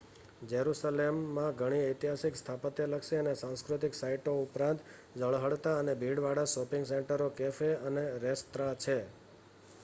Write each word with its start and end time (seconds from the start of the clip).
જેરુસલેમમાં 0.51 1.57
ઘણી 1.57 1.81
ઐતિહાસિક 1.89 2.39
સ્થાપત્યલક્ષી 2.39 3.19
અને 3.19 3.33
સાંસ્કૃતિક 3.41 3.99
સાઇટો 3.99 4.33
ઉપરાંત 4.39 4.83
ઝળહળતા 5.17 5.75
અને 5.77 5.97
ભીડવાળા 6.01 6.49
શૉપિંગ 6.49 6.89
સેન્ટરો 6.89 7.29
કૅફે 7.37 7.71
અને 7.85 8.09
રેસ્ત્રાં 8.21 8.83
છે 8.83 8.99